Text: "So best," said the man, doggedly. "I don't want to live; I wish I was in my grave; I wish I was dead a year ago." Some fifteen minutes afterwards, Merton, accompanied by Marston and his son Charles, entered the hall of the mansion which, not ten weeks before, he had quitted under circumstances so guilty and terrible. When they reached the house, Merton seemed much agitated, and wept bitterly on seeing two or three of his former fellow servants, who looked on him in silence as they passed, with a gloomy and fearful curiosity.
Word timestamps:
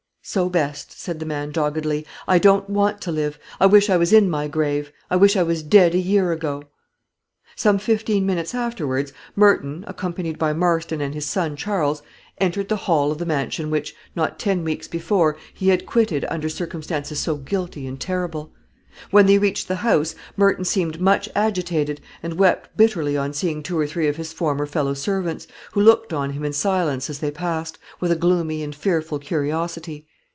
"So 0.23 0.49
best," 0.49 0.91
said 1.01 1.19
the 1.19 1.25
man, 1.25 1.49
doggedly. 1.51 2.05
"I 2.27 2.37
don't 2.37 2.69
want 2.69 3.01
to 3.01 3.11
live; 3.11 3.39
I 3.59 3.65
wish 3.65 3.89
I 3.89 3.97
was 3.97 4.13
in 4.13 4.29
my 4.29 4.47
grave; 4.47 4.91
I 5.09 5.15
wish 5.15 5.35
I 5.35 5.41
was 5.41 5.63
dead 5.63 5.95
a 5.95 5.99
year 5.99 6.31
ago." 6.31 6.61
Some 7.55 7.79
fifteen 7.79 8.23
minutes 8.27 8.53
afterwards, 8.53 9.13
Merton, 9.35 9.83
accompanied 9.87 10.37
by 10.37 10.53
Marston 10.53 11.01
and 11.01 11.15
his 11.15 11.25
son 11.25 11.55
Charles, 11.55 12.03
entered 12.37 12.69
the 12.69 12.75
hall 12.85 13.11
of 13.11 13.17
the 13.17 13.25
mansion 13.25 13.71
which, 13.71 13.95
not 14.15 14.37
ten 14.37 14.63
weeks 14.63 14.87
before, 14.87 15.37
he 15.55 15.69
had 15.69 15.87
quitted 15.87 16.23
under 16.29 16.49
circumstances 16.49 17.17
so 17.17 17.35
guilty 17.35 17.87
and 17.87 17.99
terrible. 17.99 18.53
When 19.09 19.25
they 19.25 19.39
reached 19.39 19.67
the 19.69 19.77
house, 19.77 20.13
Merton 20.37 20.65
seemed 20.65 21.01
much 21.01 21.29
agitated, 21.33 21.99
and 22.21 22.33
wept 22.37 22.77
bitterly 22.77 23.17
on 23.17 23.33
seeing 23.33 23.63
two 23.63 23.79
or 23.79 23.87
three 23.87 24.07
of 24.07 24.17
his 24.17 24.33
former 24.33 24.65
fellow 24.67 24.93
servants, 24.93 25.47
who 25.71 25.81
looked 25.81 26.13
on 26.13 26.31
him 26.31 26.45
in 26.45 26.53
silence 26.53 27.09
as 27.09 27.19
they 27.19 27.31
passed, 27.31 27.79
with 27.99 28.11
a 28.11 28.17
gloomy 28.17 28.61
and 28.61 28.75
fearful 28.75 29.17
curiosity. 29.17 30.05